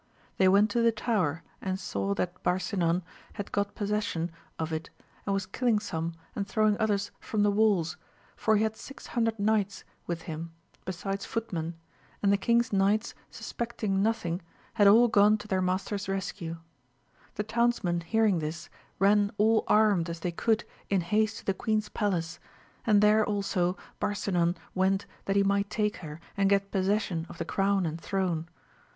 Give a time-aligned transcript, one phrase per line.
[0.37, 2.97] They weixt to the tower, and saw that Baxaiu^kxv V aj^ %qX» ^of^^je* 204
[3.37, 4.17] AMADIS OF GAUL.
[4.57, 4.89] don of it,
[5.27, 7.97] and was killiDg some and throwiDg oihei firom the walls,
[8.35, 10.53] for he had six hundred knights wit him,
[10.85, 11.75] besides footmen,
[12.23, 14.41] and the king's knights suspeci ing nothing
[14.73, 16.57] had all gone to their master's rescue.
[17.35, 21.89] Th townsmen hearing this, ran all armed as they could i haste to the queen's
[21.89, 22.39] palace,
[22.87, 27.45] and there also Barsina went that he might take her, and get possession c the
[27.45, 28.47] crown and throne.